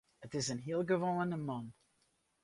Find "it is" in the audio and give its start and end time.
0.25-0.49